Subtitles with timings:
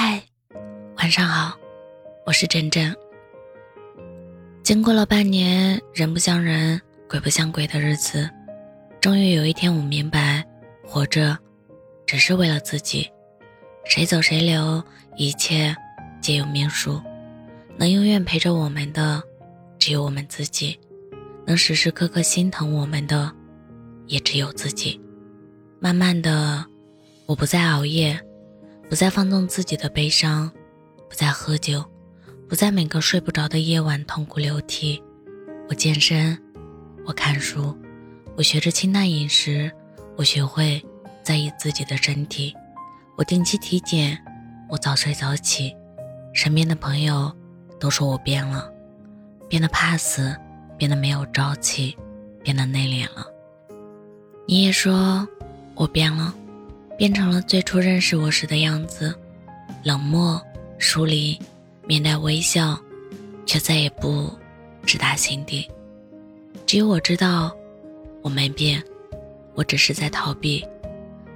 [0.00, 0.22] 嗨，
[0.98, 1.58] 晚上好，
[2.24, 2.94] 我是真真。
[4.62, 6.80] 经过了半年人不像人、
[7.10, 8.30] 鬼不像鬼的日子，
[9.00, 10.46] 终于有一天，我明白，
[10.84, 11.36] 活着
[12.06, 13.10] 只是为了自己。
[13.86, 14.80] 谁走谁留，
[15.16, 15.74] 一切
[16.20, 17.02] 皆有命数。
[17.76, 19.20] 能永远陪着我们的，
[19.80, 20.78] 只有我们自己；
[21.44, 23.32] 能时时刻刻心疼我们的，
[24.06, 25.00] 也只有自己。
[25.80, 26.64] 慢慢的，
[27.26, 28.16] 我不再熬夜。
[28.88, 30.50] 不再放纵自己的悲伤，
[31.10, 31.84] 不再喝酒，
[32.48, 35.02] 不在每个睡不着的夜晚痛哭流涕。
[35.68, 36.36] 我健身，
[37.04, 37.76] 我看书，
[38.34, 39.70] 我学着清淡饮食，
[40.16, 40.82] 我学会
[41.22, 42.54] 在意自己的身体。
[43.14, 44.18] 我定期体检，
[44.70, 45.76] 我早睡早起。
[46.32, 47.30] 身边的朋友
[47.78, 48.72] 都说我变了，
[49.50, 50.34] 变得怕死，
[50.78, 51.94] 变得没有朝气，
[52.42, 53.26] 变得内敛了。
[54.46, 55.28] 你也说
[55.74, 56.34] 我变了。
[56.98, 59.14] 变成了最初认识我时的样子，
[59.84, 60.42] 冷漠、
[60.78, 61.38] 疏离，
[61.86, 62.76] 面带微笑，
[63.46, 64.36] 却再也不
[64.84, 65.70] 直达心底。
[66.66, 67.56] 只有我知道，
[68.20, 68.82] 我没变，
[69.54, 70.66] 我只是在逃避。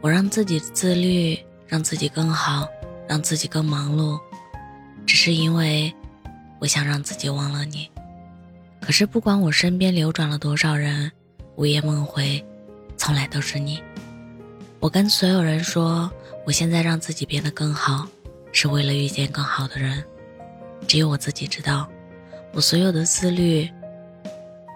[0.00, 2.66] 我让自己自律，让自己更好，
[3.08, 4.18] 让自己更忙碌，
[5.06, 5.90] 只是因为
[6.58, 7.88] 我想让自己忘了你。
[8.80, 11.10] 可是不管我身边流转了多少人，
[11.54, 12.44] 午夜梦回，
[12.96, 13.80] 从来都是你。
[14.84, 16.12] 我跟所有人说，
[16.44, 18.06] 我现在让自己变得更好，
[18.52, 20.04] 是为了遇见更好的人。
[20.86, 21.88] 只有我自己知道，
[22.52, 23.66] 我所有的自律，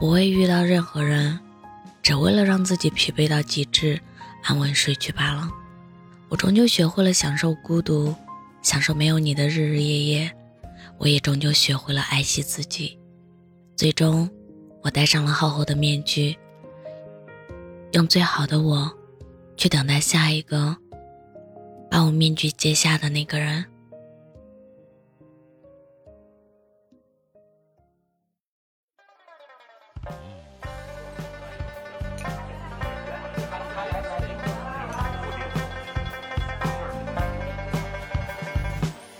[0.00, 1.38] 不会遇到任何人，
[2.02, 4.00] 只为了让自己疲惫到极致，
[4.44, 5.46] 安稳睡去罢了。
[6.30, 8.14] 我终究学会了享受孤独，
[8.62, 10.32] 享受没有你的日日夜夜。
[10.96, 12.98] 我也终究学会了爱惜自己。
[13.76, 14.26] 最终，
[14.80, 16.34] 我戴上了厚厚的面具，
[17.92, 18.90] 用最好的我。
[19.58, 20.76] 去等待下一个
[21.90, 23.64] 把我面具揭下的那个人。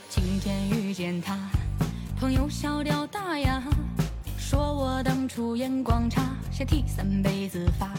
[0.09, 1.37] 今天遇见他，
[2.21, 3.61] 朋友笑掉大牙，
[4.39, 6.23] 说我当初眼光差，
[6.53, 7.93] 先剃三辈子发。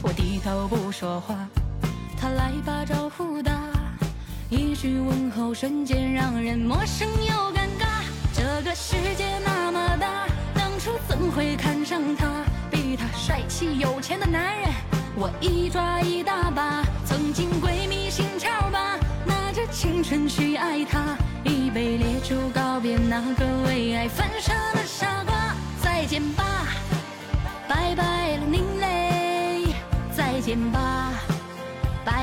[0.00, 1.46] 我低头不说话，
[2.20, 3.52] 他来把招呼打，
[4.50, 8.02] 一句问候瞬间让人陌生又尴尬。
[8.34, 12.26] 这个世界那么大，当初怎会看上他？
[12.70, 14.68] 比他帅气有钱的男人，
[15.14, 16.84] 我一抓一大把。
[17.04, 24.27] 曾经闺蜜心窍吧，拿着青春去爱他，一杯烈酒告别那个为爱犯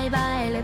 [0.05, 0.54] 拜拜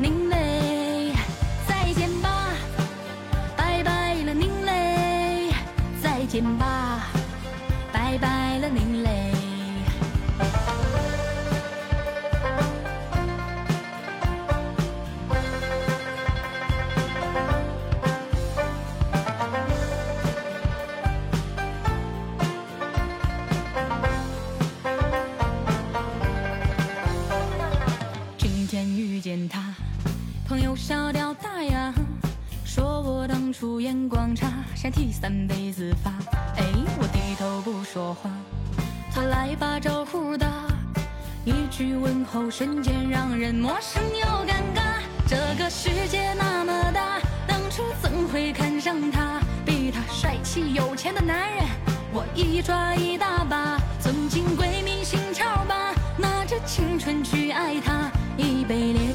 [28.85, 29.73] 遇见他，
[30.47, 31.93] 朋友笑掉大牙，
[32.65, 36.11] 说我当初眼光差，想剃三辈子发。
[36.57, 36.65] 哎，
[36.99, 38.29] 我低头不说话，
[39.13, 40.47] 他来把招呼打，
[41.45, 44.81] 一句问候瞬间让人陌生又尴尬。
[45.27, 49.39] 这个世界那么大，当初怎会看上他？
[49.65, 51.65] 比他帅气有钱的男人，
[52.11, 53.77] 我一抓一大把。
[53.99, 58.00] 曾经闺蜜心窍吧，拿着青春去爱他。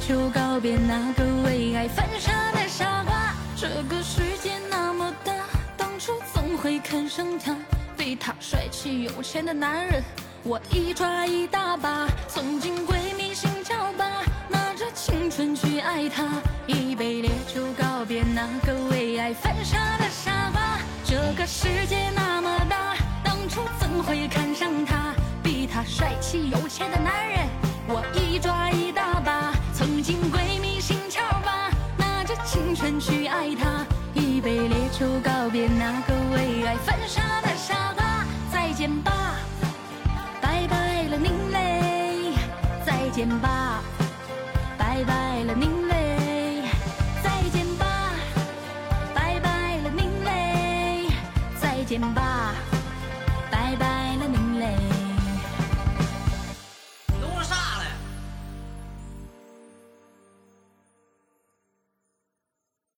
[0.07, 3.35] 就告别那个为爱犯傻的傻瓜。
[3.57, 5.33] 这个世界那么大，
[5.77, 7.57] 当初怎会看上他？
[7.97, 10.01] 比他帅气有钱的男人，
[10.45, 12.07] 我一抓一大把。
[12.29, 16.25] 曾经闺蜜心跳吧，拿着青春去爱他。
[16.69, 20.79] 一杯烈酒告别那个为爱犯傻的傻瓜。
[21.05, 22.95] 这个世界那么大，
[23.25, 25.13] 当初怎会看上他？
[25.43, 27.49] 比他帅气有钱的男人，
[27.89, 29.16] 我一抓一大。
[32.99, 38.25] 去爱他，一杯烈酒告别那个为爱犯傻的傻瓜。
[38.51, 39.37] 再见吧，
[40.41, 42.33] 拜拜了您嘞！
[42.85, 43.81] 再见吧，
[44.79, 46.63] 拜拜了您嘞！
[47.23, 47.87] 再见吧，
[49.15, 51.07] 拜拜了您嘞！
[51.61, 52.46] 再见吧。